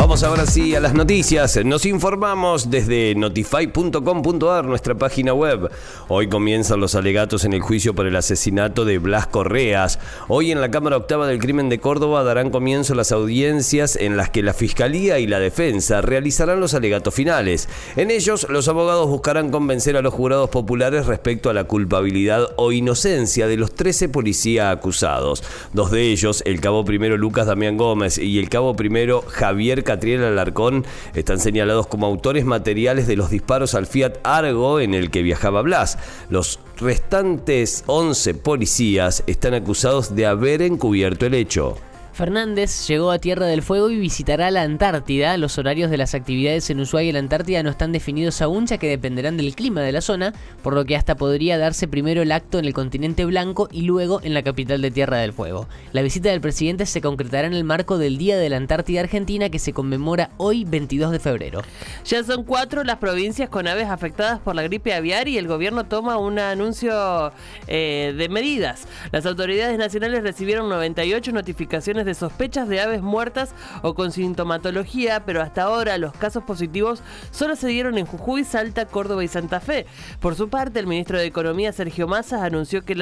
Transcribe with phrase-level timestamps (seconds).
[0.00, 1.62] Vamos ahora sí a las noticias.
[1.62, 5.70] Nos informamos desde notify.com.ar, nuestra página web.
[6.08, 9.98] Hoy comienzan los alegatos en el juicio por el asesinato de Blas Correas.
[10.28, 14.30] Hoy en la Cámara Octava del Crimen de Córdoba darán comienzo las audiencias en las
[14.30, 17.68] que la Fiscalía y la Defensa realizarán los alegatos finales.
[17.94, 22.72] En ellos, los abogados buscarán convencer a los jurados populares respecto a la culpabilidad o
[22.72, 25.44] inocencia de los 13 policías acusados.
[25.74, 30.22] Dos de ellos, el cabo primero Lucas Damián Gómez y el cabo primero Javier Catriel
[30.22, 35.24] Alarcón están señalados como autores materiales de los disparos al Fiat Argo en el que
[35.24, 35.98] viajaba Blas.
[36.28, 41.76] Los restantes 11 policías están acusados de haber encubierto el hecho.
[42.20, 45.38] Fernández llegó a Tierra del Fuego y visitará la Antártida.
[45.38, 48.76] Los horarios de las actividades en Ushuaia y la Antártida no están definidos aún, ya
[48.76, 52.30] que dependerán del clima de la zona, por lo que hasta podría darse primero el
[52.30, 55.66] acto en el continente blanco y luego en la capital de Tierra del Fuego.
[55.92, 59.48] La visita del presidente se concretará en el marco del Día de la Antártida Argentina
[59.48, 61.62] que se conmemora hoy 22 de febrero.
[62.04, 65.86] Ya son cuatro las provincias con aves afectadas por la gripe aviar y el gobierno
[65.86, 67.32] toma un anuncio
[67.66, 68.86] eh, de medidas.
[69.10, 75.42] Las autoridades nacionales recibieron 98 notificaciones de sospechas de aves muertas o con sintomatología, pero
[75.42, 79.86] hasta ahora los casos positivos solo se dieron en Jujuy, Salta, Córdoba y Santa Fe.
[80.20, 82.94] Por su parte, el ministro de Economía, Sergio Massa, anunció, que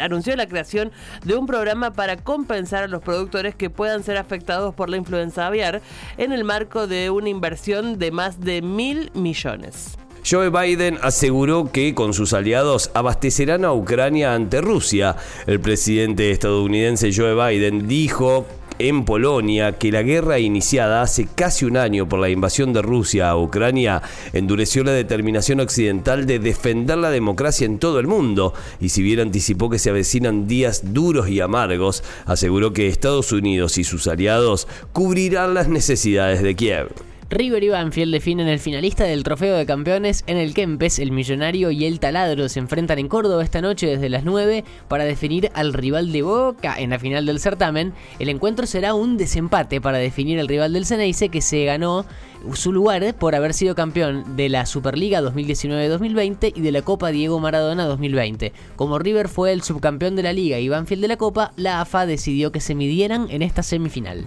[0.00, 0.92] anunció la creación
[1.24, 5.46] de un programa para compensar a los productores que puedan ser afectados por la influenza
[5.46, 5.80] aviar
[6.16, 9.96] en el marco de una inversión de más de mil millones.
[10.24, 15.16] Joe Biden aseguró que con sus aliados abastecerán a Ucrania ante Rusia.
[15.46, 18.46] El presidente estadounidense Joe Biden dijo
[18.78, 23.30] en Polonia que la guerra iniciada hace casi un año por la invasión de Rusia
[23.30, 24.00] a Ucrania
[24.32, 29.20] endureció la determinación occidental de defender la democracia en todo el mundo y si bien
[29.20, 34.68] anticipó que se avecinan días duros y amargos, aseguró que Estados Unidos y sus aliados
[34.92, 37.11] cubrirán las necesidades de Kiev.
[37.32, 41.70] River y Banfield definen el finalista del Trofeo de Campeones en el Kempes, el Millonario
[41.70, 45.72] y el Taladro se enfrentan en Córdoba esta noche desde las 9 para definir al
[45.72, 47.94] rival de Boca en la final del certamen.
[48.18, 52.04] El encuentro será un desempate para definir al rival del Ceneice que se ganó
[52.52, 57.40] su lugar por haber sido campeón de la Superliga 2019-2020 y de la Copa Diego
[57.40, 58.52] Maradona 2020.
[58.76, 62.04] Como River fue el subcampeón de la liga y Banfield de la Copa, la AFA
[62.04, 64.26] decidió que se midieran en esta semifinal.